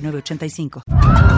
[0.00, 1.37] 8985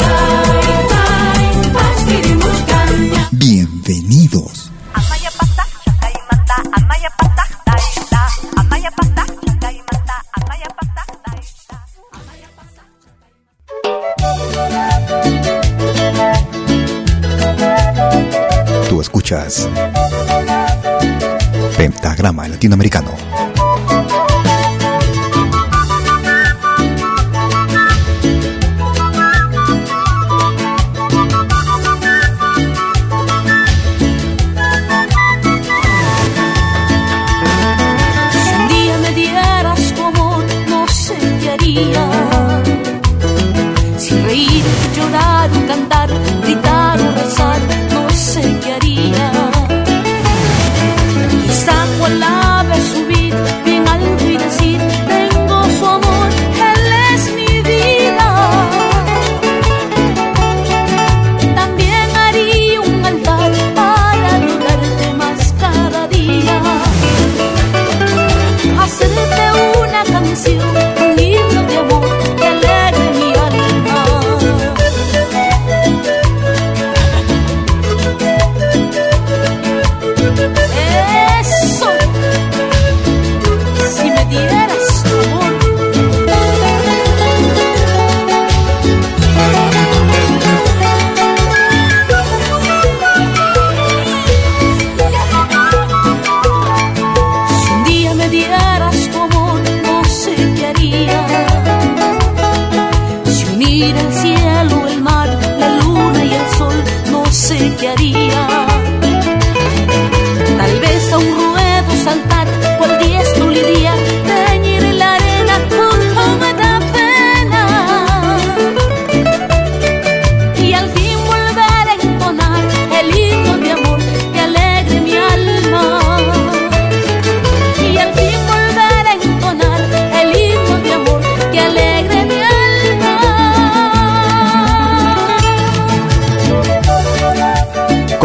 [22.71, 23.00] Pentagrama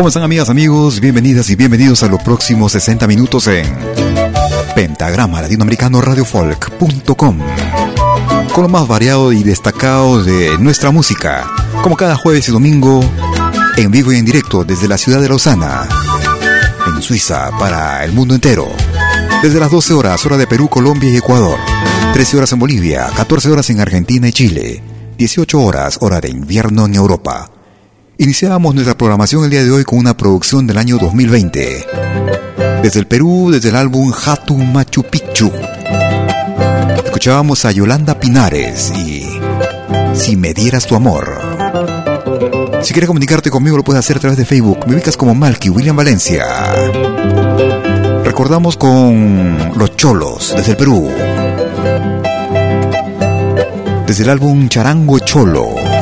[0.06, 1.00] ¿Cómo están amigas, amigos?
[1.00, 3.66] Bienvenidas y bienvenidos a los próximos 60 minutos en
[4.76, 7.38] Pentagrama Latinoamericano Radiofolk.com
[8.54, 11.50] con lo más variado y destacado de nuestra música,
[11.82, 13.00] como cada jueves y domingo,
[13.76, 15.88] en vivo y en directo desde la ciudad de Lausana,
[16.86, 18.68] en Suiza, para el mundo entero.
[19.42, 21.58] Desde las 12 horas, hora de Perú, Colombia y Ecuador.
[22.12, 24.82] 13 horas en Bolivia, 14 horas en Argentina y Chile.
[25.18, 27.50] 18 horas, hora de invierno en Europa.
[28.18, 31.86] Iniciamos nuestra programación el día de hoy con una producción del año 2020.
[32.82, 35.52] Desde el Perú, desde el álbum Hatu Machu Picchu.
[37.04, 39.26] Escuchábamos a Yolanda Pinares y
[40.14, 41.30] Si me dieras tu amor.
[42.80, 44.86] Si quieres comunicarte conmigo lo puedes hacer a través de Facebook.
[44.86, 46.46] Me ubicas como Malky William Valencia.
[48.24, 51.10] recordamos con Los Cholos desde el Perú.
[54.06, 55.95] Desde el álbum Charango Cholo.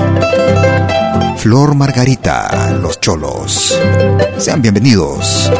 [1.44, 3.78] Flor Margarita, Los Cholos.
[4.38, 5.52] Sean bienvenidos.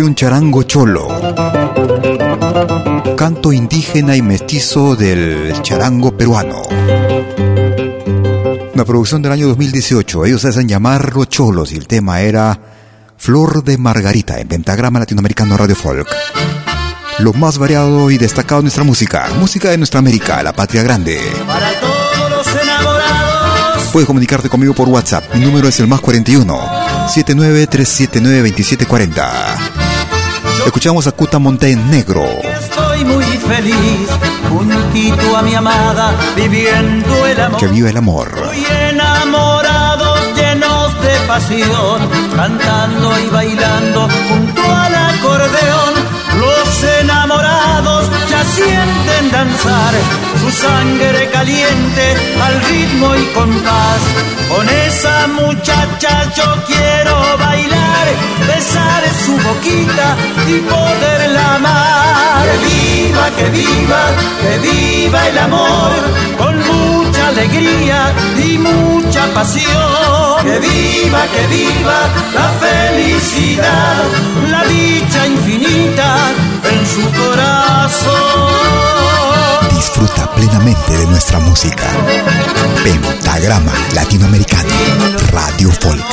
[0.00, 1.06] Un charango cholo,
[3.14, 6.62] canto indígena y mestizo del charango peruano.
[8.72, 12.58] Una producción del año 2018, ellos hacen llamar los cholos y el tema era
[13.18, 16.08] Flor de Margarita en Pentagrama Latinoamericano Radio Folk.
[17.18, 21.20] Lo más variado y destacado de nuestra música, música de nuestra América, la patria grande.
[21.46, 23.82] Para todos los enamorados.
[23.92, 29.71] Puedes comunicarte conmigo por WhatsApp, mi número es el más 41 793792740.
[30.66, 32.24] Escuchamos a Cuta Negro.
[32.24, 34.08] Estoy muy feliz,
[34.48, 37.60] juntito a mi amada, viviendo el amor.
[37.60, 38.30] Que vive el amor.
[38.46, 42.00] Muy enamorados, llenos de pasión,
[42.36, 45.94] cantando y bailando junto al acordeón.
[46.40, 49.01] Los enamorados ya sienten
[49.50, 54.00] su sangre caliente al ritmo y compás.
[54.48, 58.06] Con esa muchacha yo quiero bailar,
[58.46, 60.16] besar su boquita
[60.46, 62.44] y poderla amar.
[62.44, 64.02] Que viva, que viva,
[64.42, 65.92] que viva el amor,
[66.38, 68.12] con mucha alegría
[68.44, 70.44] y mucha pasión.
[70.44, 72.00] Que viva, que viva
[72.32, 74.04] la felicidad,
[74.50, 76.16] la dicha infinita
[76.70, 78.61] en su corazón
[79.82, 81.82] disfruta plenamente de nuestra música.
[82.84, 84.70] Pentagrama Latinoamericano,
[85.32, 86.04] Radio Folk.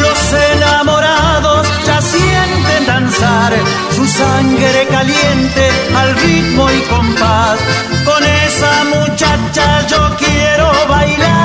[0.00, 3.52] Los enamorados ya sienten danzar
[3.94, 7.58] su sangre caliente al ritmo y compás.
[8.06, 11.35] Con esa muchacha yo quiero bailar,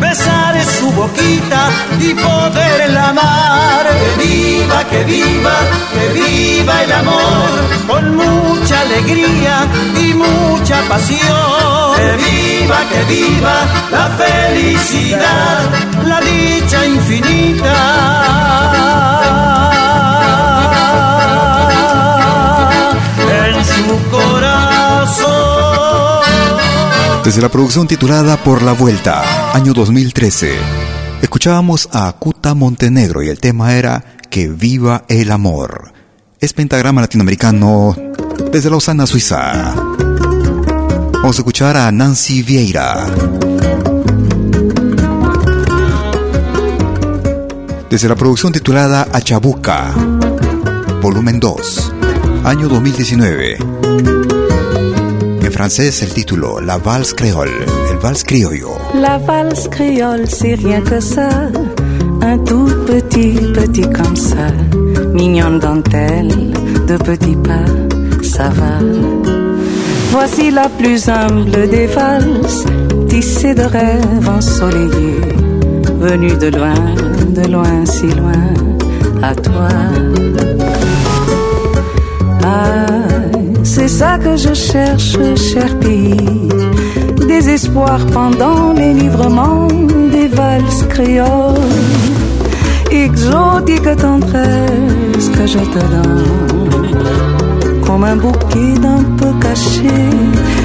[0.00, 1.70] besar su boquita
[2.00, 3.86] y poderla amar.
[4.00, 5.56] Que viva, que viva,
[5.94, 7.50] que viva el amor,
[7.86, 9.66] con mucha alegría
[10.00, 11.96] y mucha pasión.
[11.96, 13.56] Que viva, que viva
[13.90, 15.58] la felicidad,
[16.04, 17.76] la dicha infinita.
[27.26, 30.54] Desde la producción titulada Por la Vuelta, año 2013,
[31.22, 35.92] escuchábamos a Cuta Montenegro y el tema era Que viva el amor.
[36.38, 37.96] Es pentagrama latinoamericano
[38.52, 39.74] desde Lausana, Suiza.
[41.14, 43.08] Vamos a escuchar a Nancy Vieira.
[47.90, 49.92] desde la producción titulada Achabuca,
[51.02, 51.92] volumen 2,
[52.44, 54.35] año 2019.
[55.56, 58.76] Francés el título La Valse Créole, el Vals Criollo.
[58.94, 61.30] La valse créole, c'est rien que ça.
[62.20, 64.48] Un tout petit, petit comme ça.
[65.14, 66.52] Mignonne dentelle,
[66.86, 67.64] de petits pas,
[68.22, 68.80] ça va.
[70.10, 72.66] Voici la plus humble des valses,
[73.08, 75.20] tissée de rêves ensoleillés.
[75.98, 76.74] Venue de loin,
[77.30, 78.52] de loin, si loin,
[79.22, 79.68] à toi.
[82.44, 83.05] Ah,
[83.76, 86.48] c'est ça que je cherche, cher pays.
[87.28, 89.68] Désespoir pendant les livrements
[90.10, 91.74] des valses créoles.
[92.90, 96.24] Exotique tendresse que je te donne.
[97.86, 100.00] Comme un bouquet d'un peu caché.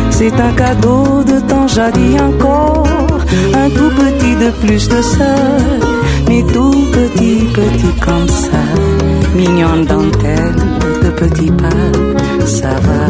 [0.10, 2.88] C'est un cadeau de temps jadis encore.
[3.63, 5.36] Un tout petit de plus de ça.
[6.30, 8.63] Mais tout petit, petit comme ça.
[9.36, 10.70] Mignonne dentelle
[11.03, 12.46] de petits pas.
[12.46, 13.01] Ça va.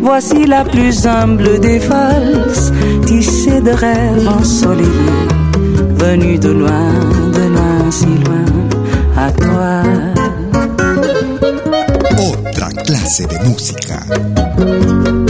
[0.00, 2.72] Voici la plus humble des valses,
[3.06, 5.26] tissée de rêves ensoleillés,
[5.98, 6.92] venue de loin,
[7.32, 8.46] de loin, si loin,
[9.16, 9.82] à toi.
[12.18, 15.25] Otra clase de música.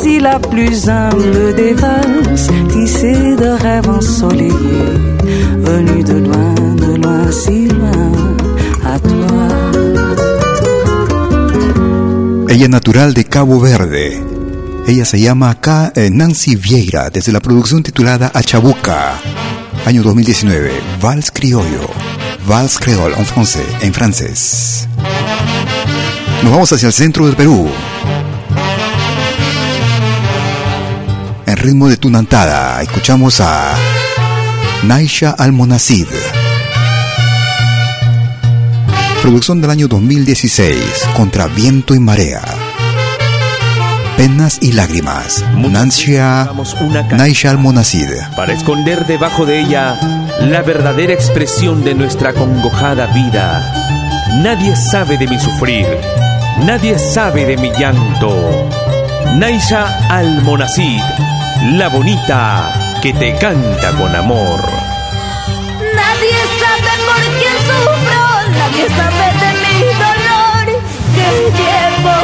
[0.00, 4.94] Voici la plus humble des valses, tissée de rêves ensoleillés,
[5.58, 8.12] venue de loin, de loin, si loin,
[8.84, 9.48] à toi.
[12.48, 14.22] Ella natural de Cabo Verde.
[14.86, 19.14] Ella se llama acá eh, Nancy Vieira, desde la producción titulada Achabuca,
[19.84, 20.70] año 2019,
[21.02, 21.90] Vals Criollo,
[22.46, 24.86] Vals Creole en francés, en francés.
[26.44, 27.68] Nos vamos hacia el centro del Perú.
[31.58, 33.74] Ritmo de tunantada, escuchamos a
[34.84, 36.06] Naisha Almonacid.
[39.22, 40.78] Producción del año 2016,
[41.16, 42.42] Contra Viento y Marea.
[44.16, 45.44] Penas y lágrimas.
[45.56, 46.50] Nancia
[47.16, 48.08] Naisha Almonacid.
[48.36, 49.98] para esconder debajo de ella
[50.40, 53.72] la verdadera expresión de nuestra congojada vida.
[54.42, 55.86] Nadie sabe de mi sufrir,
[56.64, 58.68] nadie sabe de mi llanto.
[59.36, 61.02] Naisha Almonacid,
[61.62, 64.60] la bonita que te canta con amor.
[65.94, 70.66] Nadie sabe por qué sufro, nadie sabe de mi dolor
[71.14, 72.14] que llevo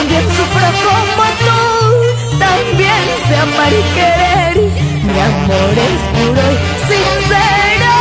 [0.00, 4.56] también sufro como tú, también sé amar y querer.
[5.04, 6.58] Mi amor es puro y
[6.90, 7.94] sincero.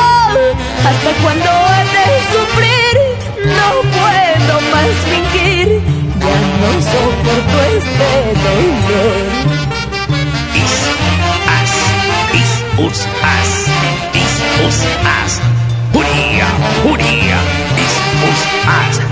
[0.88, 2.96] Hasta cuando he de sufrir,
[3.58, 5.68] no puedo más fingir.
[6.24, 8.12] Ya no soporto este
[8.48, 9.26] dolor.
[10.56, 10.76] Is,
[11.58, 11.72] as,
[12.40, 12.52] is,
[12.86, 13.00] us,
[13.36, 13.50] as,
[14.24, 14.34] is,
[14.66, 14.80] us,
[15.18, 15.32] as.
[15.92, 16.48] Juría,
[16.84, 17.38] juría,
[17.84, 17.96] is,
[18.30, 19.10] us, as.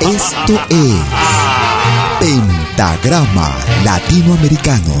[0.00, 1.49] Esto es
[2.20, 3.48] Pentagrama
[3.82, 4.94] Latinoamericano.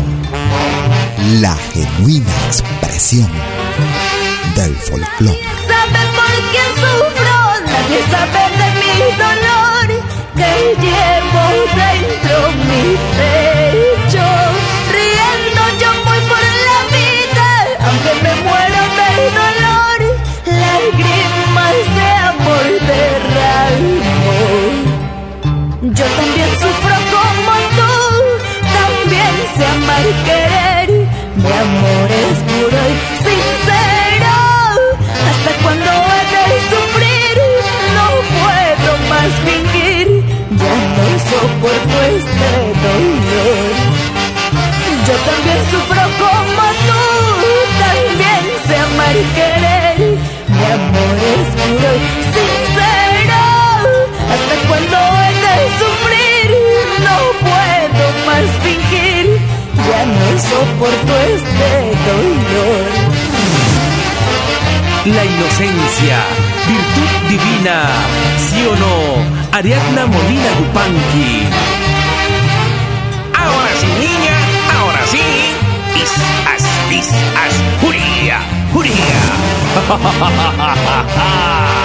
[1.42, 3.30] La genuina expresión
[4.56, 5.38] del folclore.
[5.68, 7.36] Sabe por qué sufro,
[7.66, 9.88] nadie sabe de mi dolor
[10.34, 10.50] que
[10.80, 11.44] llevo
[11.76, 12.36] dentro
[12.68, 12.84] mi
[13.18, 14.26] pecho.
[14.96, 17.48] Riendo yo voy por la vida,
[17.84, 19.10] aunque me muero de
[19.40, 19.98] dolor,
[20.46, 24.38] lágrimas de amor derramo.
[25.82, 26.99] Yo también sufro
[29.82, 31.06] amar y querer.
[31.36, 32.49] Mi amor es
[65.98, 67.76] virtud divina,
[68.38, 68.94] ¿sí o no?
[69.56, 71.32] Ariadna Molina Yupanqui.
[73.34, 74.36] Ahora sí, niña,
[74.78, 75.26] ahora sí.
[76.00, 76.12] Is,
[76.52, 77.10] as, is,
[77.44, 78.38] as, juría,
[78.72, 79.20] juría.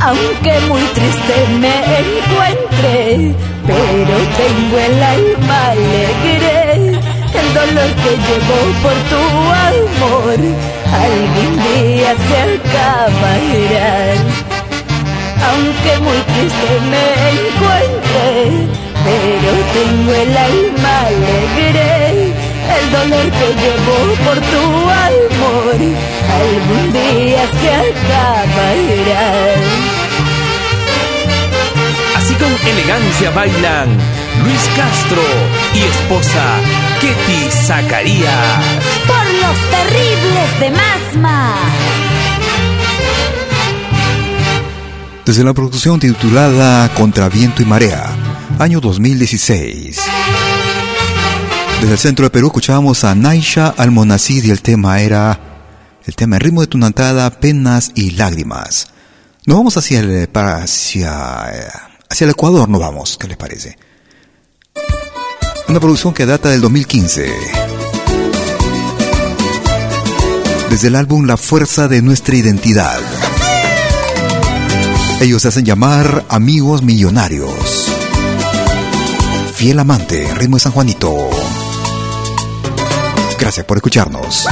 [0.00, 3.34] Aunque muy triste me encuentre,
[3.66, 6.56] pero tengo el alma alegre.
[7.36, 9.22] El dolor que llevo por tu
[9.68, 10.40] amor,
[10.92, 14.14] algún día se acabará.
[15.48, 18.68] Aunque muy triste me encuentre,
[19.04, 22.32] pero tengo el alma alegre.
[22.76, 24.64] El dolor que llevo por tu
[25.08, 25.78] amor,
[26.42, 29.26] algún día se acabará.
[32.16, 33.88] Así con elegancia bailan
[34.42, 35.22] Luis Castro
[35.74, 38.64] y esposa Ketty Zacarías.
[39.06, 41.54] Por los terribles de Masma.
[45.24, 48.06] Desde la producción titulada Contra Viento y Marea,
[48.58, 50.00] año 2016.
[51.80, 55.40] Desde el centro de Perú escuchábamos a Naisha Almonacid y el tema era
[56.04, 58.86] el tema en ritmo de tunantada, penas y lágrimas.
[59.44, 61.42] Nos vamos hacia el, para- hacia,
[62.08, 63.76] hacia el Ecuador, nos vamos, ¿qué les parece?
[65.68, 67.32] Una producción que data del 2015.
[70.70, 73.00] Desde el álbum La Fuerza de Nuestra Identidad.
[75.20, 77.86] Ellos se hacen llamar Amigos Millonarios.
[79.54, 81.30] Fiel amante, ritmo de San Juanito.
[83.38, 84.46] Gracias por escucharnos.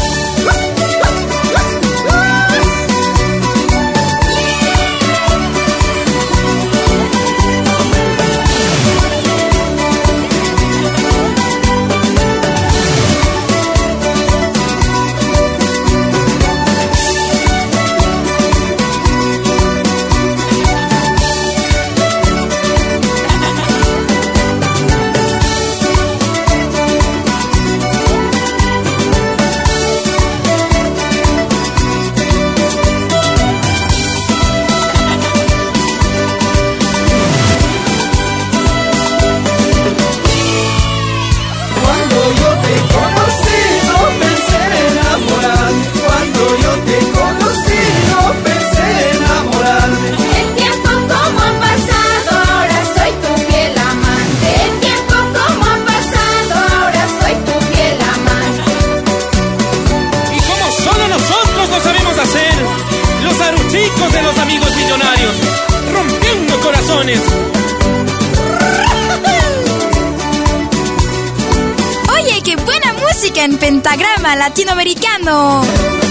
[74.44, 76.03] Latinoamericano.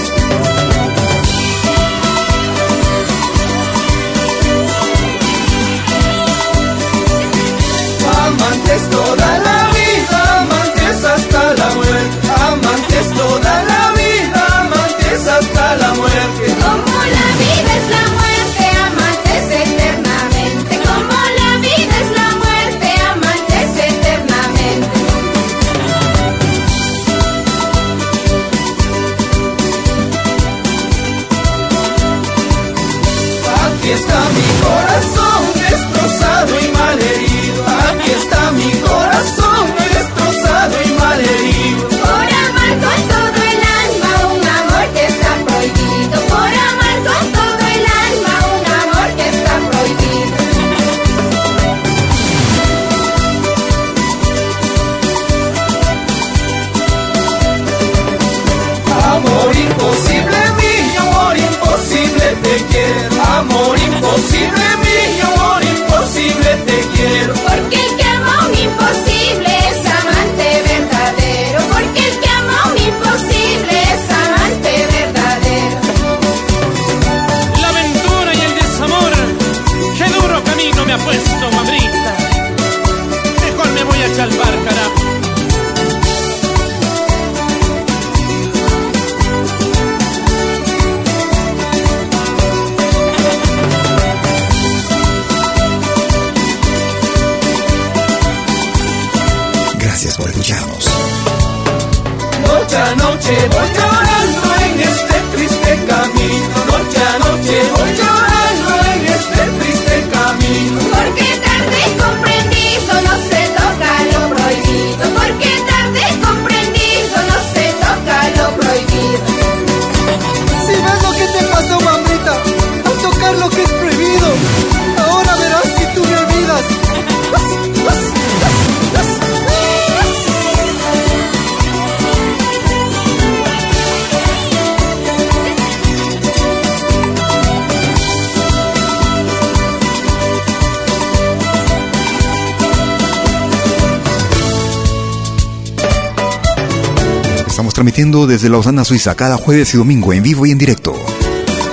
[147.74, 150.94] Transmitiendo desde Lausana, Suiza, cada jueves y domingo en vivo y en directo.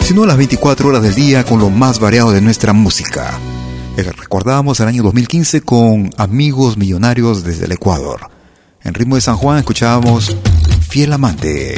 [0.02, 3.38] Sino a las 24 horas del día con lo más variado de nuestra música.
[3.96, 8.30] Recordábamos el año 2015 con Amigos Millonarios desde el Ecuador.
[8.82, 10.34] En ritmo de San Juan escuchábamos
[10.88, 11.74] Fiel Amante.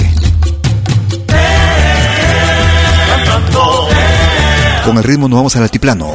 [4.84, 6.12] Con el ritmo nos vamos al altiplano.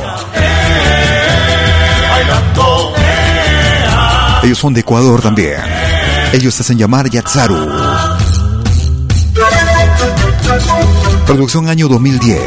[4.44, 5.60] Ellos son de Ecuador también.
[6.32, 7.87] Ellos hacen llamar Yatzaru.
[11.28, 12.42] Producción año 2010.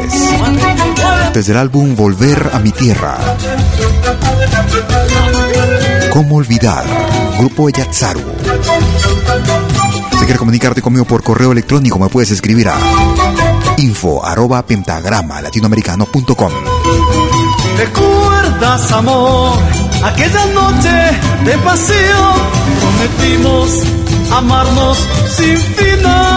[1.35, 3.15] Desde el álbum Volver a mi tierra.
[6.11, 6.83] ¿Cómo olvidar?
[7.37, 8.21] Grupo Yatzaru.
[10.11, 12.77] Si quieres comunicarte conmigo por correo electrónico, me puedes escribir a
[13.77, 16.51] info arroba pentagrama latinoamericano.com.
[17.77, 19.59] ¿Recuerdas, amor,
[20.03, 22.33] aquella noche de pasión?
[22.79, 23.83] Prometimos
[24.31, 24.97] amarnos
[25.29, 26.30] sin final.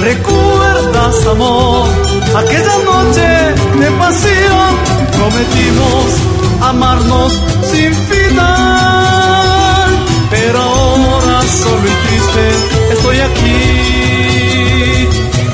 [0.00, 1.88] ¿Recuerdas, amor,
[2.36, 3.28] aquella noche
[3.80, 4.70] de pasión?
[5.16, 6.06] Prometimos
[6.62, 7.32] amarnos
[7.70, 9.28] sin final.
[10.30, 12.44] Pero ahora solo y triste
[12.92, 13.98] estoy aquí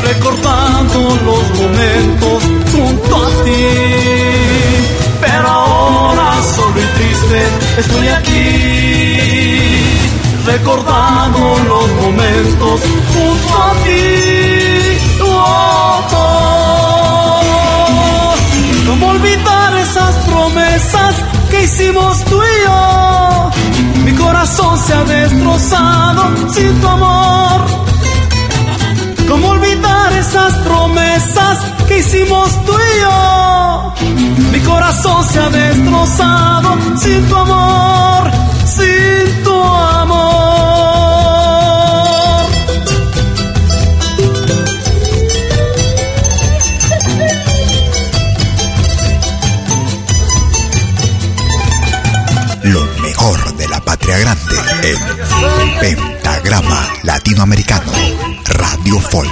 [0.05, 3.67] recordando los momentos junto a ti.
[5.21, 7.41] Pero ahora solo y triste
[7.79, 8.35] estoy aquí,
[10.45, 12.81] recordando los momentos
[13.13, 14.99] junto a ti.
[15.23, 17.45] Oh, oh.
[18.87, 21.15] ¿Cómo olvidar esas promesas
[21.51, 23.51] que hicimos tú y yo?
[24.05, 27.65] Mi corazón se ha destrozado sin tu amor.
[29.29, 33.95] ¿Cómo olvidar esas promesas que hicimos tú y yo?
[34.53, 38.31] Mi corazón se ha destrozado sin tu amor,
[38.67, 39.94] sin tu amor.
[53.85, 57.93] Patria grande en Pentagrama Latinoamericano
[58.47, 59.31] Radio Folk.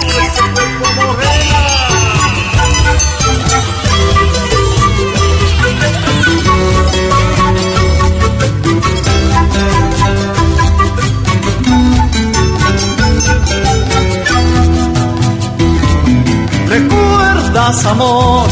[16.68, 18.48] ¿Recuerdas, amor,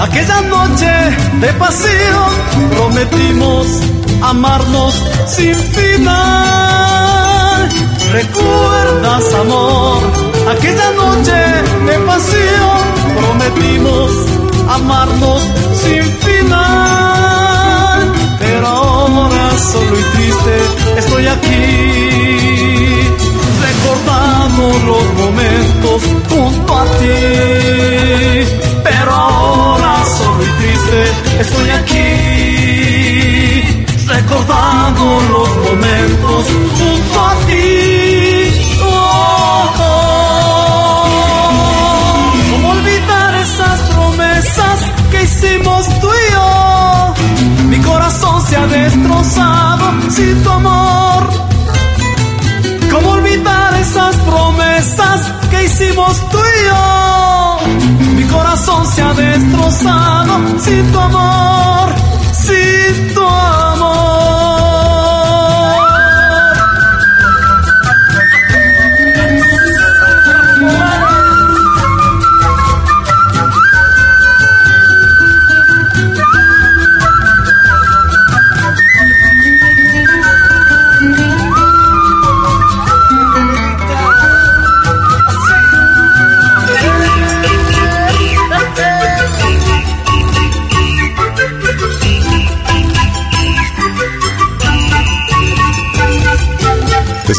[0.00, 0.92] aquella noche
[1.40, 2.70] de pasión?
[2.70, 3.66] Prometimos
[4.30, 4.94] amarnos
[5.26, 6.14] sin final.
[8.12, 9.98] ¿Recuerdas, amor,
[10.52, 11.38] aquella noche
[11.86, 12.82] de pasión?
[13.18, 14.10] Prometimos
[14.68, 15.42] amarnos
[15.82, 18.00] sin final.
[18.38, 20.56] Pero ahora solo y triste
[20.98, 21.62] estoy aquí
[23.66, 27.20] recordando los momentos junto a ti.
[28.84, 31.00] Pero ahora solo y triste
[31.40, 32.53] estoy aquí,
[34.06, 36.46] recordando los momentos
[36.78, 38.50] junto a ti.
[38.82, 41.04] Oh, oh.
[42.50, 44.78] ¿Cómo olvidar esas promesas
[45.10, 47.14] que hicimos tú y yo?
[47.68, 51.28] Mi corazón se ha destrozado sin tu amor.
[52.92, 56.84] ¿Cómo olvidar esas promesas que hicimos tú y yo?
[58.16, 61.83] Mi corazón se ha destrozado sin tu amor,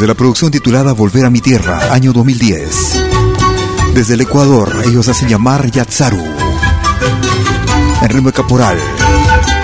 [0.05, 2.93] Desde la producción titulada Volver a mi tierra, año 2010.
[3.95, 6.23] Desde el Ecuador, ellos hacen llamar Yatzaru.
[8.03, 8.77] En ritmo de caporal,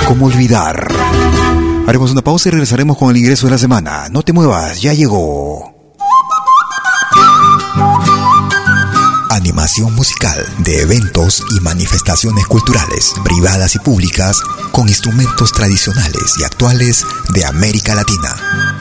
[0.08, 0.91] ¿cómo olvidar?
[1.86, 4.10] Haremos una pausa y regresaremos con el ingreso de la semana.
[4.10, 5.75] No te muevas, ya llegó.
[9.30, 17.06] Animación musical de eventos y manifestaciones culturales, privadas y públicas, con instrumentos tradicionales y actuales
[17.32, 18.81] de América Latina.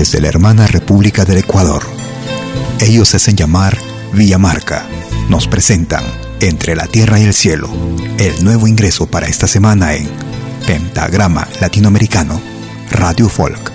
[0.00, 1.82] Desde la hermana República del Ecuador,
[2.80, 3.76] ellos hacen llamar
[4.14, 4.86] Villamarca.
[5.28, 6.02] Nos presentan
[6.40, 7.68] Entre la Tierra y el Cielo,
[8.16, 10.08] el nuevo ingreso para esta semana en
[10.66, 12.40] Pentagrama Latinoamericano
[12.90, 13.70] Radio Folk.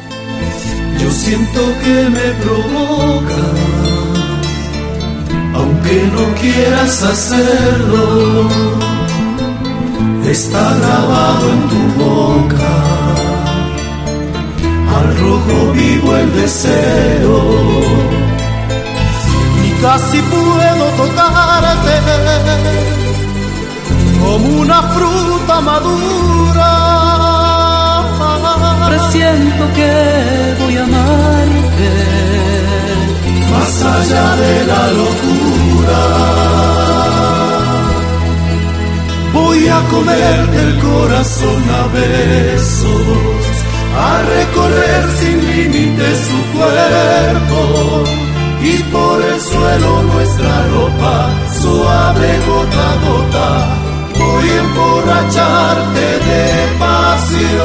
[0.99, 3.35] Yo siento que me provoca,
[5.53, 8.49] aunque no quieras hacerlo.
[10.27, 13.04] está grabado en tu boca.
[14.97, 17.37] Al rojo vivo el deseo.
[19.67, 21.95] Y casi puedo tocarte
[24.21, 26.71] como una fruta madura.
[28.89, 29.91] Presiento que
[30.59, 31.91] voy a amarte
[33.51, 36.01] más allá de la locura.
[39.33, 43.44] Voy a comerte el corazón a besos,
[43.97, 48.03] a recorrer sin límites su cuerpo
[48.61, 51.29] y por el suelo nuestra ropa
[51.61, 53.49] suave gota a gota.
[54.17, 56.43] Voy a emborracharte de
[56.79, 57.55] pasión.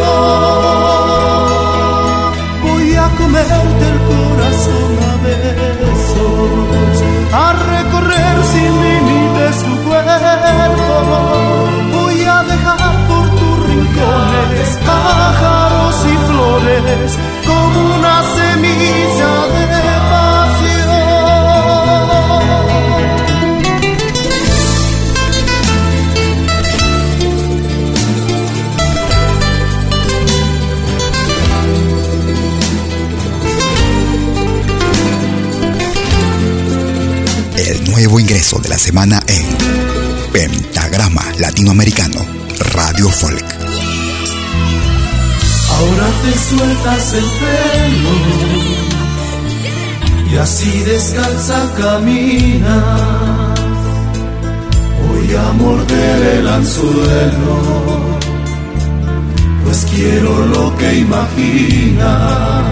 [2.62, 6.96] Voy a comerte el corazón a besos,
[7.32, 10.90] a recorrer sin límites tu cuerpo.
[11.92, 15.69] Voy a dejar por tus rincones y
[17.46, 19.70] como una semilla de.
[37.56, 39.46] El nuevo ingreso de la semana en
[40.32, 42.26] Pentagrama Latinoamericano
[42.72, 43.59] Radio Folk.
[45.80, 48.14] Ahora te sueltas el pelo
[50.30, 53.60] y así descalza caminas.
[55.02, 57.56] Voy a morder el anzuelo,
[59.64, 62.64] pues quiero lo que imaginas.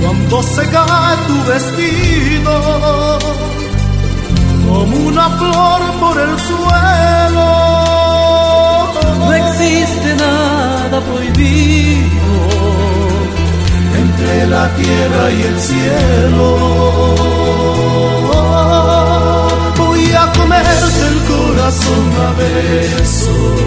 [0.00, 2.54] Cuando se cae tu vestido
[4.68, 7.87] como una flor por el suelo.
[9.18, 12.32] No existe nada prohibido
[14.02, 16.48] entre la tierra y el cielo.
[19.76, 23.60] Voy a comerte el corazón a besos,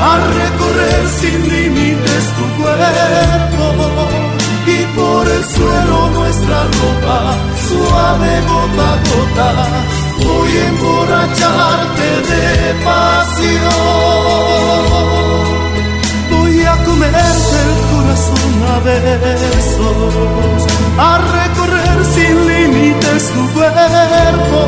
[0.00, 3.66] a recorrer sin límites tu cuerpo
[4.66, 7.18] y por el suelo nuestra ropa
[7.68, 10.07] suave gota a gota.
[10.24, 12.46] Voy a emborracharte de
[12.84, 14.08] pasión.
[16.30, 20.60] Voy a comerte el corazón a besos,
[20.98, 24.58] a recorrer sin límites tu cuerpo.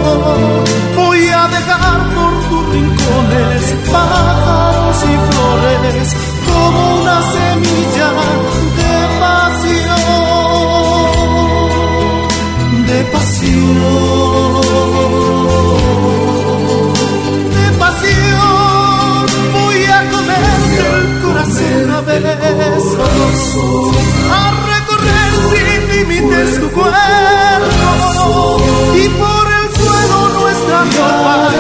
[0.97, 6.09] Voy a dejar por tus rincones pájaros y flores
[6.47, 8.09] como una semilla
[8.79, 10.01] de pasión,
[12.87, 14.30] de pasión,
[23.51, 23.97] besos,
[24.31, 26.97] a recorrer sin límites tu cuerpo.
[28.95, 31.51] Y por el suelo nuestra ropa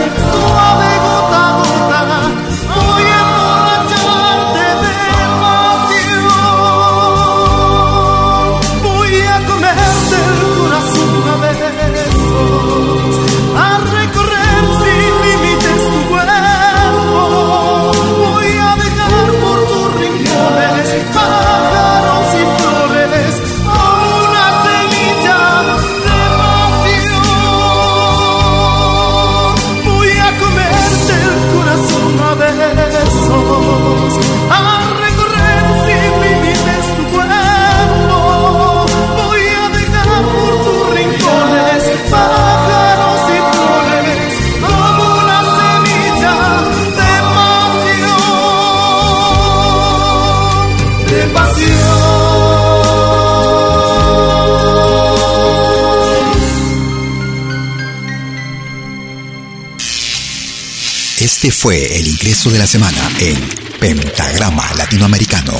[61.20, 63.38] Este fue el ingreso de la semana en
[63.78, 65.52] Pentagrama Latinoamericano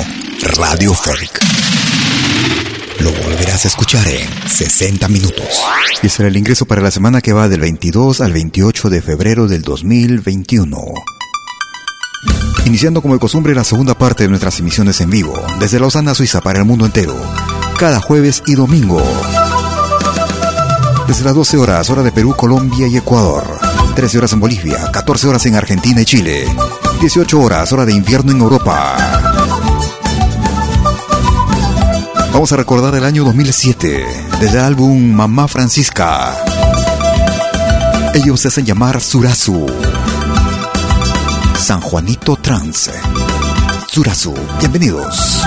[0.57, 1.39] Radio Folk.
[2.99, 5.45] Lo volverás a escuchar en 60 minutos.
[6.01, 9.47] Y será el ingreso para la semana que va del 22 al 28 de febrero
[9.47, 10.77] del 2021.
[12.65, 16.41] Iniciando como de costumbre la segunda parte de nuestras emisiones en vivo, desde Lausana, Suiza,
[16.41, 17.15] para el mundo entero,
[17.77, 19.03] cada jueves y domingo.
[21.07, 23.70] Desde las 12 horas, hora de Perú, Colombia y Ecuador.
[23.93, 26.45] 13 horas en Bolivia, 14 horas en Argentina y Chile.
[26.99, 28.97] 18 horas, hora de invierno en Europa.
[32.33, 34.05] Vamos a recordar el año 2007,
[34.39, 36.33] desde el álbum Mamá Francisca.
[38.13, 39.67] Ellos se hacen llamar Surazu.
[41.57, 42.91] San Juanito Trance.
[43.87, 45.43] Surazu, bienvenidos.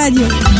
[0.00, 0.59] Radio.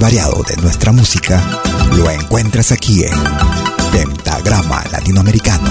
[0.00, 1.44] Variado de nuestra música
[1.94, 3.12] lo encuentras aquí en
[3.92, 5.68] Pentagrama Latinoamericano.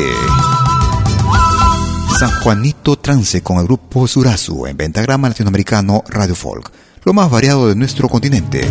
[2.19, 6.73] San Juanito Trance con el grupo Surazu en Pentagrama Latinoamericano Radio Folk.
[7.05, 8.67] Lo más variado de nuestro continente,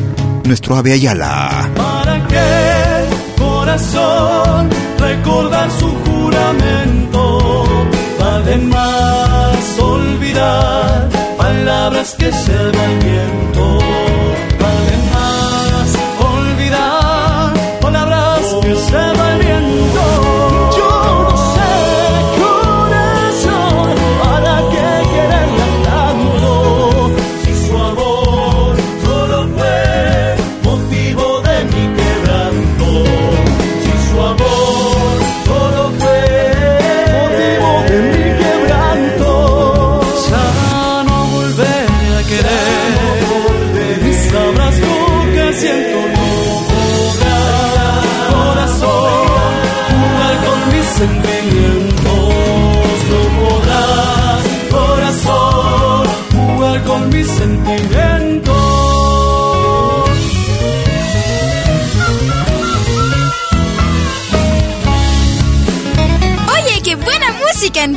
[0.45, 1.69] nuestro Ave Ayala.
[1.75, 3.05] ¿Para qué,
[3.37, 7.67] corazón, recordar su juramento?
[8.17, 9.42] Vale más
[9.79, 14.32] olvidar palabras que se va viento.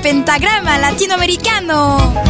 [0.06, 2.25] Pentagrama latinoamericano.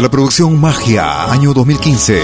[0.00, 2.22] Desde la producción Magia, año 2015.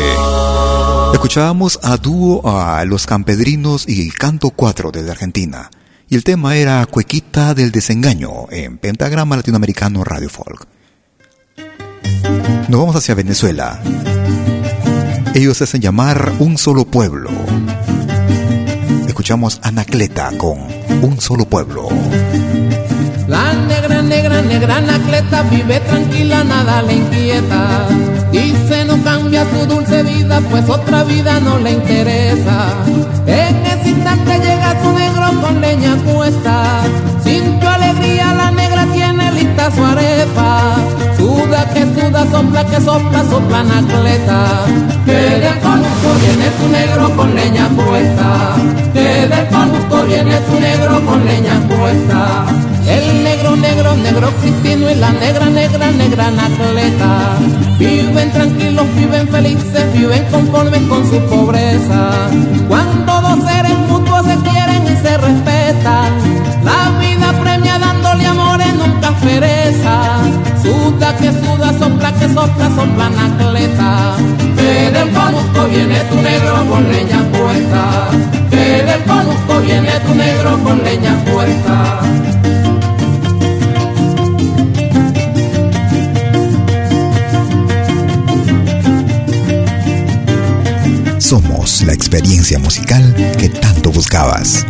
[1.12, 5.68] Escuchábamos a dúo a Los Campedrinos y Canto 4 desde Argentina.
[6.08, 10.66] Y el tema era Cuequita del Desengaño en Pentagrama Latinoamericano Radio Folk.
[12.70, 13.78] Nos vamos hacia Venezuela.
[15.34, 17.28] Ellos hacen llamar Un Solo Pueblo.
[19.06, 20.60] Escuchamos Anacleta con
[21.02, 21.90] Un Solo Pueblo.
[23.28, 27.88] La negra, negra, negra Anacleta vive tranquila, nada le inquieta.
[28.30, 32.68] Dice no cambia su dulce vida, pues otra vida no le interesa.
[33.26, 36.82] En ese instante llega su negro con leña puesta.
[37.24, 40.76] Sin tu alegría la negra tiene lista su arepa.
[41.36, 44.38] Suda que suda, sopla que sopla, sopla Anacleta.
[45.04, 48.56] Que del conuco viene su negro con leña puesta.
[48.94, 52.46] Que del conuco viene su negro con leña puesta.
[52.88, 57.36] El negro, negro, negro cristino y la negra, negra, negra Anacleta.
[57.78, 62.10] Viven tranquilos, viven felices, viven conformes con su pobreza.
[62.66, 66.10] Cuando dos seres mutuos se quieren y se respetan,
[66.64, 70.25] la vida premia dándole amores, nunca pereza.
[70.66, 74.16] Suda que suda, sopla que sopla, sopla Anacleta.
[74.56, 78.10] Que del conusco viene tu negro con leña puesta.
[78.50, 82.00] Que del conusco viene tu negro con leña puesta.
[91.18, 94.66] Somos la experiencia musical que tanto buscabas.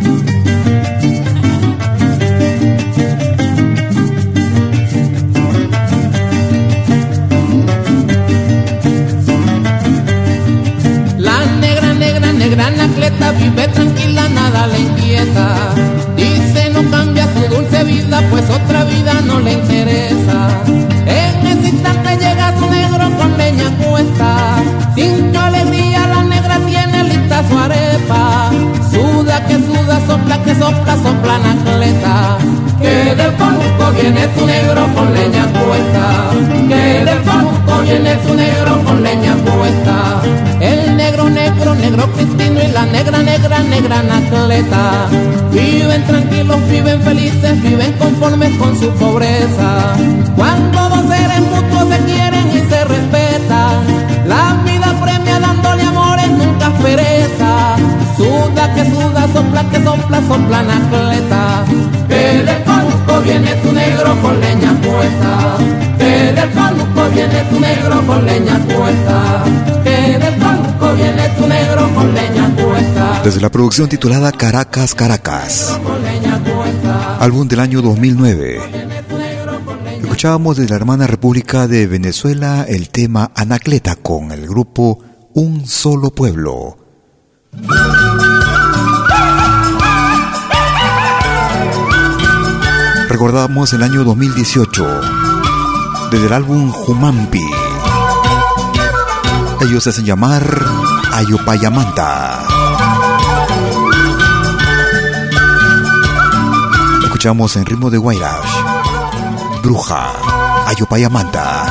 [13.39, 15.47] Vive tranquila, nada le inquieta.
[16.15, 20.49] Dice no cambia su dulce vida, pues otra vida no le interesa.
[21.05, 24.57] En ese instante llega su negro con leña puesta.
[24.95, 28.51] Tu alegría la negra tiene lista su arepa.
[28.91, 32.37] Suda que suda, sopla que sopla, sopla Anacleta.
[32.81, 34.56] Que del conusco viene su negro
[42.85, 45.07] negra, negra, negra Anacleta.
[45.51, 49.95] Viven tranquilos, viven felices, viven conformes con su pobreza.
[50.35, 56.69] Cuando dos seres mutuos se quieren y se respetan, la vida premia dándole amores, nunca
[56.83, 57.75] pereza.
[58.15, 61.65] Suda que suda, sopla que sopla, sopla Anacleta.
[62.07, 65.57] Que del conusco viene tu negro con leña puesta.
[65.97, 69.76] Que del conusco viene tu negro con leña puesta.
[73.27, 75.77] Desde la producción titulada Caracas, Caracas.
[77.19, 78.61] Álbum del año 2009.
[80.01, 84.99] Escuchábamos desde la hermana República de Venezuela el tema Anacleta con el grupo
[85.33, 86.77] Un Solo Pueblo.
[93.09, 95.01] Recordamos el año 2018
[96.11, 97.45] desde el álbum Jumampi.
[99.63, 100.63] Ellos se hacen llamar
[101.11, 102.46] Ayopayamanta.
[107.27, 108.53] escuchamos en ritmo de Guayrash.
[109.61, 110.13] Bruja,
[110.65, 111.65] Ayopayamanta.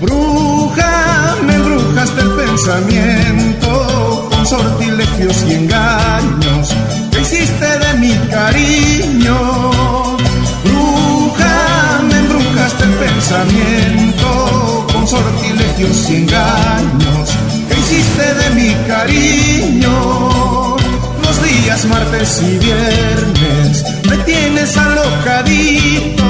[0.00, 6.74] Bruja, me embrujaste el pensamiento con sortilegios y engaños.
[7.12, 9.38] Que hiciste de mi cariño.
[10.64, 17.30] Bruja, me embrujaste el pensamiento con sortilegios y engaños.
[17.68, 20.59] Que hiciste de mi cariño.
[21.62, 26.24] Días martes y viernes me tienes alocadito,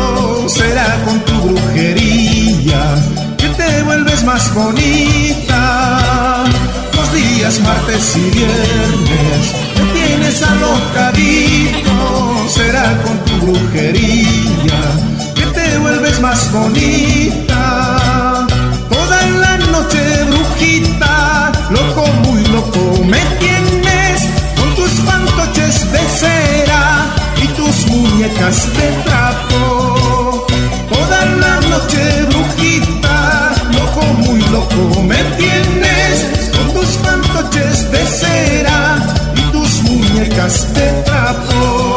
[0.49, 2.97] será con tu brujería
[3.39, 6.45] que te vuelves más bonita.
[6.95, 11.93] Los días martes y viernes me tienes alocadito,
[12.49, 14.81] será con tu brujería
[15.35, 18.47] que te vuelves más bonita.
[18.91, 23.60] Toda la noche brujita, loco muy loco me tienes
[28.31, 30.47] muñecas de trapo.
[30.89, 38.99] Toda la noche brujita, loco muy loco me tienes con tus fantoches de cera
[39.35, 41.97] y tus muñecas de trapo.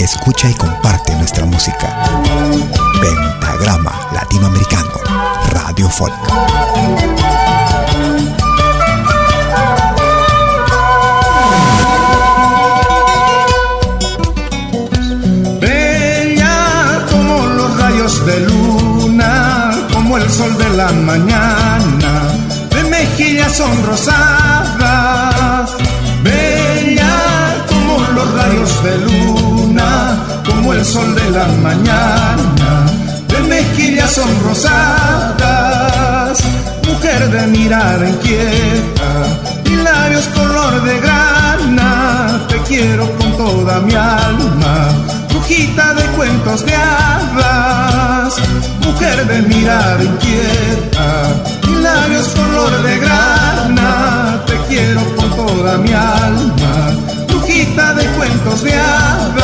[0.00, 0.73] Escucha y comparte
[4.34, 4.90] Latinoamericano,
[5.52, 6.12] Radio Folk.
[15.60, 22.22] Bella como los rayos de luna, como el sol de la mañana,
[22.70, 24.90] de mejillas sonrosadas.
[26.24, 32.53] Bella como los rayos de luna, como el sol de la mañana,
[34.04, 35.44] mejillas sonrosadas.
[36.86, 39.26] Mujer de mirada inquieta
[39.64, 44.88] y labios color de grana, te quiero con toda mi alma
[45.44, 48.36] brujita de cuentos de hadas,
[48.82, 51.34] mujer de mirada inquieta
[51.68, 56.94] y labios color de grana, te quiero con toda mi alma,
[57.28, 59.43] brujita de cuentos de hadas,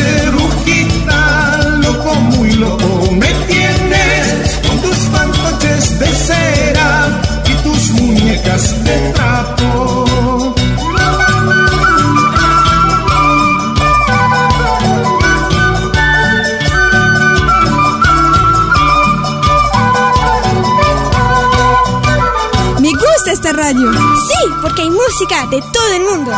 [0.00, 9.12] brujita, loco muy loco me tienes con tus fantoches de cera y tus muñecas de
[9.12, 10.04] trapo.
[22.80, 23.92] Me gusta esta radio.
[23.92, 26.32] Sí, porque hay música de todo el mundo.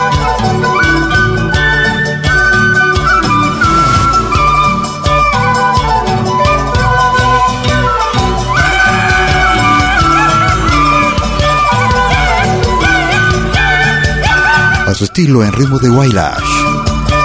[14.95, 16.45] Su estilo en ritmo de Wailash.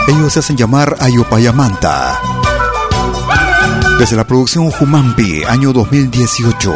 [0.08, 2.20] Ellos se hacen llamar Ayopayamanta.
[4.00, 6.74] Desde la producción Humampi, año 2018.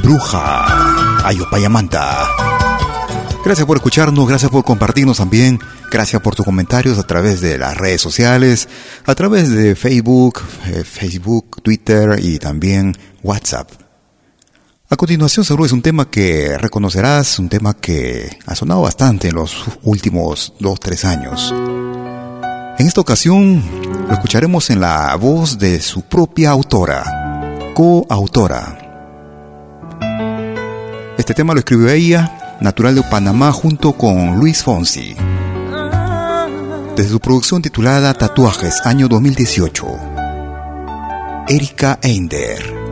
[0.00, 2.28] Bruja, Ayopayamanta.
[3.44, 5.58] Gracias por escucharnos, gracias por compartirnos también,
[5.90, 8.68] gracias por tus comentarios a través de las redes sociales,
[9.06, 13.87] a través de Facebook, eh, Facebook, Twitter y también WhatsApp.
[14.90, 19.34] A continuación seguro es un tema que reconocerás, un tema que ha sonado bastante en
[19.34, 21.54] los últimos dos, tres años.
[22.78, 23.62] En esta ocasión
[24.08, 27.04] lo escucharemos en la voz de su propia autora,
[27.74, 28.78] coautora.
[31.18, 35.14] Este tema lo escribió ella, natural de Panamá, junto con Luis Fonsi.
[36.96, 39.86] Desde su producción titulada Tatuajes, año 2018.
[41.46, 42.87] Erika Einder.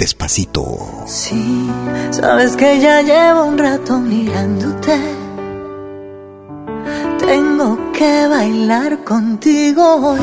[0.00, 0.64] Despacito.
[1.04, 1.70] Sí,
[2.10, 4.98] sabes que ya llevo un rato mirándote.
[7.18, 10.20] Tengo que bailar contigo hoy.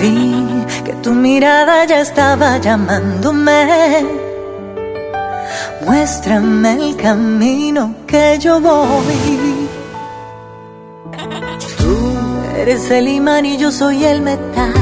[0.00, 0.44] Vi
[0.84, 4.04] que tu mirada ya estaba llamándome.
[5.86, 9.68] Muéstrame el camino que yo voy.
[11.78, 11.96] Tú
[12.56, 14.81] eres el imán y yo soy el metal.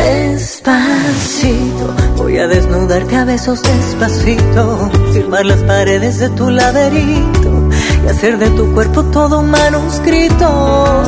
[0.00, 7.68] Despacito, voy a desnudarte a besos despacito, firmar las paredes de tu laberinto
[8.02, 11.02] y hacer de tu cuerpo todo un manuscrito.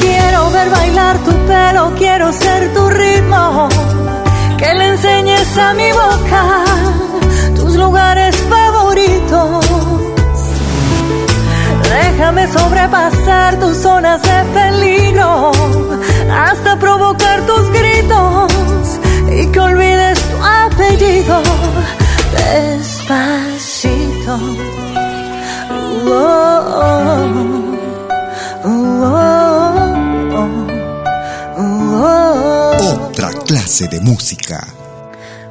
[0.00, 3.68] Quiero ver bailar tu pelo, quiero ser tu ritmo,
[4.56, 6.64] que le enseñes a mi boca
[7.56, 9.63] tus lugares favoritos.
[11.94, 15.52] Déjame sobrepasar tus zonas de peligro
[16.32, 18.52] hasta provocar tus gritos
[19.30, 21.40] y que olvides tu apellido
[22.36, 24.34] despacito.
[32.94, 34.66] Otra clase de música.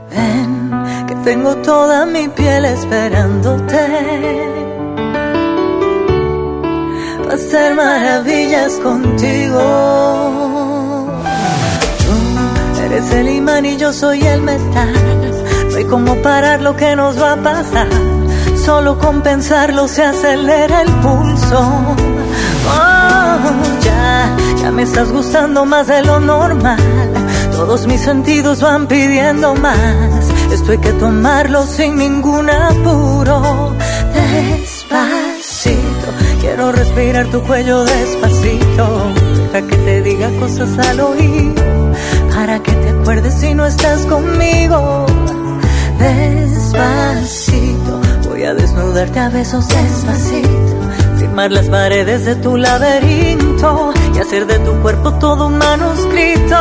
[0.09, 0.71] Ven,
[1.07, 4.43] que tengo toda mi piel esperándote.
[7.33, 9.59] Hacer maravillas contigo.
[12.05, 14.93] Tú eres el imán y yo soy el metal.
[15.71, 17.87] No hay como parar lo que nos va a pasar.
[18.63, 21.59] Solo con pensarlo se acelera el pulso.
[22.67, 23.39] Oh,
[23.81, 26.77] ya, ya me estás gustando más de lo normal.
[27.51, 30.29] Todos mis sentidos van pidiendo más.
[30.51, 33.75] Esto hay que tomarlo sin ningún apuro.
[34.13, 35.22] Despacito,
[36.53, 39.11] quiero respirar tu cuello despacito.
[39.51, 41.63] Para que te diga cosas al oído.
[42.33, 45.07] Para que te acuerdes si no estás conmigo.
[45.97, 47.99] Despacito,
[48.29, 50.75] voy a desnudarte a besos despacito.
[51.17, 56.57] Firmar las paredes de tu laberinto y hacer de tu cuerpo todo un manuscrito.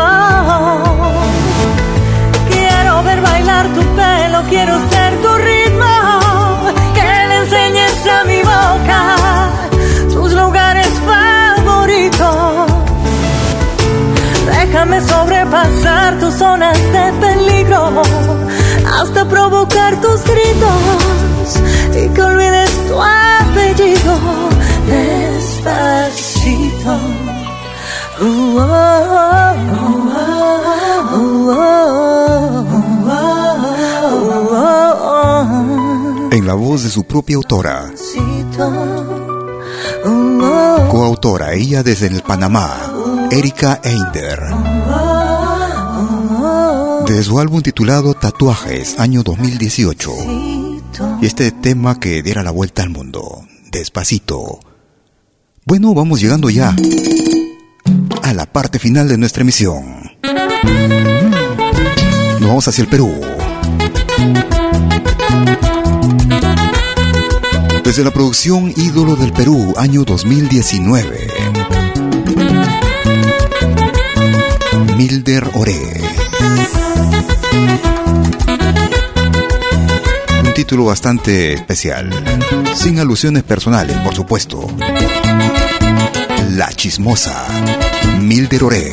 [2.50, 6.72] Quiero ver bailar tu pelo, quiero ser tu ritmo.
[6.94, 9.41] Que le enseñes a mi boca
[14.46, 18.02] Déjame sobrepasar tus zonas de peligro
[18.98, 21.60] hasta provocar tus gritos
[21.94, 24.18] y que olvides tu apellido
[24.88, 26.98] despacito.
[28.20, 28.58] Uh, oh,
[29.82, 29.88] oh,
[31.14, 31.18] oh,
[33.08, 37.90] oh, oh, En la voz de su propia autora,
[38.58, 39.11] oh,
[40.92, 42.92] coautora, ella desde el Panamá,
[43.30, 44.40] Erika Einder.
[47.06, 50.12] De su álbum titulado Tatuajes, año 2018.
[51.22, 53.40] Y este tema que diera la vuelta al mundo,
[53.70, 54.60] despacito.
[55.64, 56.76] Bueno, vamos llegando ya
[58.22, 60.10] a la parte final de nuestra emisión.
[62.38, 63.18] Nos vamos hacia el Perú.
[67.84, 71.26] Desde la producción Ídolo del Perú, año 2019.
[74.96, 76.00] Milder Ore.
[80.44, 82.10] Un título bastante especial,
[82.74, 84.68] sin alusiones personales, por supuesto.
[86.50, 87.46] La chismosa,
[88.20, 88.92] Milder Ore.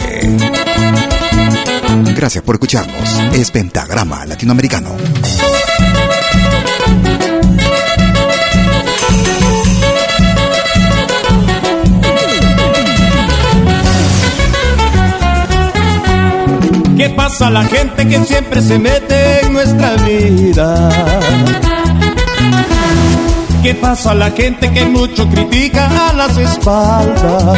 [2.15, 3.33] Gracias por escucharnos.
[3.33, 4.95] Es Pentagrama Latinoamericano.
[16.99, 20.89] ¿Qué pasa la gente que siempre se mete en nuestra vida?
[23.63, 27.57] ¿Qué pasa la gente que mucho critica a las espaldas?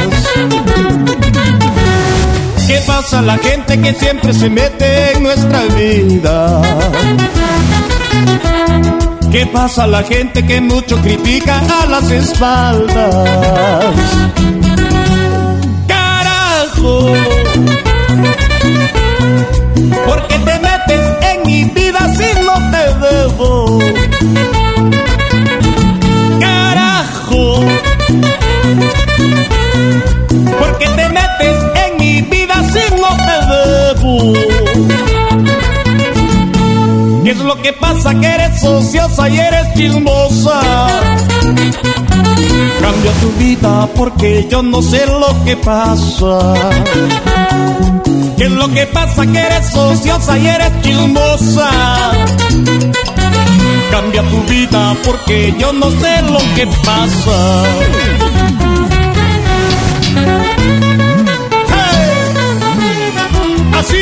[2.68, 6.62] ¿Qué pasa la gente que siempre se mete en nuestra vida?
[9.32, 13.16] ¿Qué pasa la gente que mucho critica a las espaldas?
[15.88, 17.31] Carajo.
[20.06, 23.80] Porque te metes en mi vida si no te debo.
[26.40, 27.62] Carajo.
[30.60, 34.14] Porque te metes en mi vida si no te debo.
[37.24, 38.20] ¿Qué es lo que pasa?
[38.20, 40.62] Que eres ociosa y eres chismosa.
[42.82, 46.54] Cambia tu vida porque yo no sé lo que pasa.
[48.42, 49.24] ¿Qué es lo que pasa?
[49.28, 51.70] Que eres ociosa y eres chismosa.
[53.92, 57.64] Cambia tu vida porque yo no sé lo que pasa.
[61.70, 63.14] ¡Hey!
[63.78, 64.02] Así,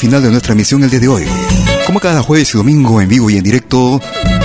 [0.00, 1.26] final de nuestra emisión el día de hoy.
[1.86, 4.00] Como cada jueves y domingo en vivo y en directo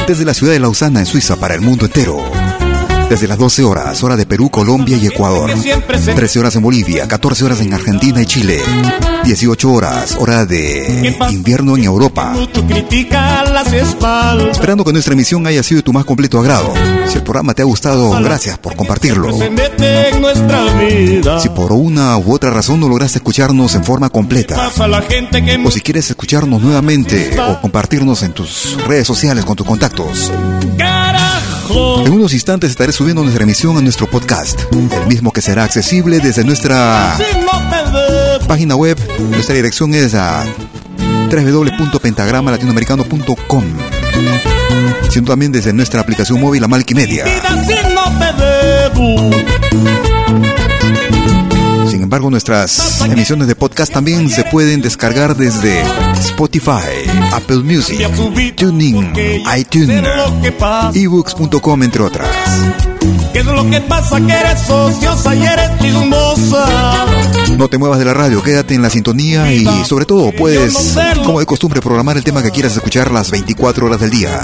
[0.05, 2.17] desde la ciudad de Lausana en Suiza para el mundo entero.
[3.09, 5.51] Desde las 12 horas, hora de Perú, Colombia y Ecuador.
[6.15, 8.61] 13 horas en Bolivia, 14 horas en Argentina y Chile.
[9.23, 12.35] 18 horas, hora de invierno en Europa.
[14.51, 16.73] Esperando que nuestra emisión haya sido de tu más completo agrado.
[17.07, 19.31] Si el programa te ha gustado, gracias por compartirlo.
[21.39, 24.69] Si por una u otra razón no lograste escucharnos en forma completa,
[25.63, 30.31] o si quieres escucharnos nuevamente o compartirnos en tus redes sociales con tus contactos,
[31.75, 36.19] en unos instantes estaré subiendo nuestra emisión a nuestro podcast, el mismo que será accesible
[36.19, 37.15] desde nuestra
[38.47, 38.97] página web.
[39.29, 40.43] Nuestra dirección es a
[41.29, 43.63] www.pentagramalatinoamericano.com
[45.09, 47.25] sino también desde nuestra aplicación móvil a Media.
[52.05, 55.81] Sin embargo, nuestras emisiones de podcast también se pueden descargar desde
[56.19, 57.97] Spotify, Apple Music,
[58.55, 59.11] TuneIn,
[59.57, 60.03] iTunes,
[60.93, 62.29] ebooks.com, entre otras.
[63.33, 64.17] ¿Qué es lo que pasa?
[64.23, 67.05] Que eres ociosa y eres chismosa.
[67.57, 70.95] No te muevas de la radio, quédate en la sintonía y sobre todo puedes,
[71.25, 74.41] como de costumbre, programar el tema que quieras escuchar las 24 horas del día.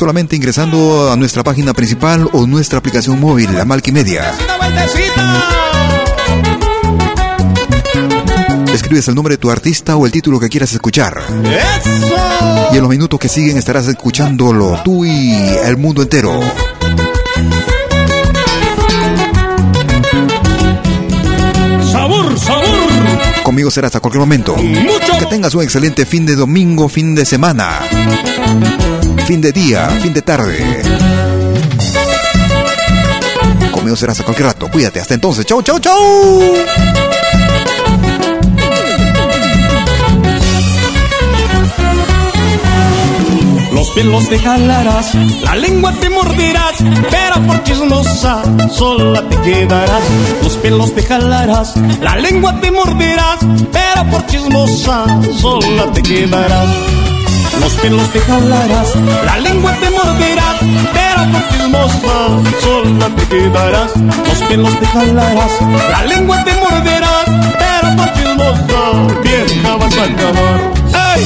[0.00, 4.32] Solamente ingresando a nuestra página principal o nuestra aplicación móvil, la Malquimedia.
[8.72, 11.20] Escribes el nombre de tu artista o el título que quieras escuchar.
[12.72, 15.34] Y en los minutos que siguen estarás escuchándolo tú y
[15.66, 16.40] el mundo entero.
[21.92, 22.64] Sabor, sabor.
[23.42, 24.56] Conmigo será hasta cualquier momento.
[25.20, 27.80] Que tengas un excelente fin de domingo, fin de semana.
[29.26, 30.82] Fin de día, fin de tarde.
[33.70, 34.68] Conmigo será hasta cualquier rato.
[34.68, 34.98] Cuídate.
[34.98, 35.44] Hasta entonces.
[35.44, 36.54] Chau, chau, chau.
[43.72, 46.76] Los pelos te jalarás, la lengua te morderás,
[47.10, 48.42] pero por chismosa
[48.72, 50.02] sola te quedarás.
[50.42, 53.38] Los pelos te jalarás, la lengua te morderás,
[53.72, 55.04] pero por chismosa
[55.40, 56.68] sola te quedarás.
[57.60, 58.94] Los pelos te jalarás,
[59.24, 60.56] la lengua te morderás,
[60.92, 63.96] pero por chismosa sola te quedarás.
[63.96, 65.52] Los pelos te jalarás,
[65.90, 67.24] la lengua te morderás,
[67.58, 70.72] pero por chismosa vieja vas a acabar.
[70.92, 71.24] ¡Ay!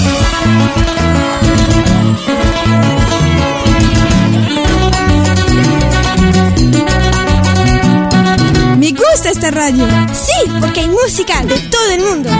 [9.10, 9.86] Gusta esta radio.
[10.12, 12.30] Sí, porque hay música de todo el mundo.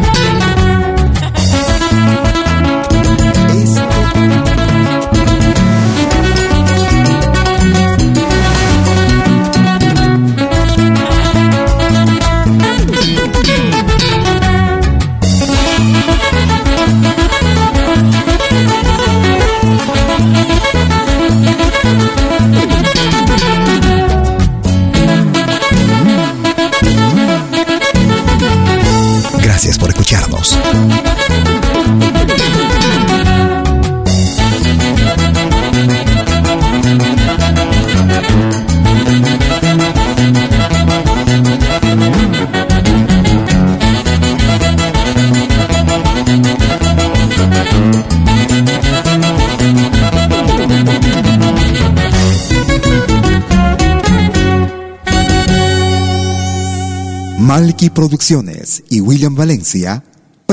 [57.55, 60.03] Malky Producciones y William Valencia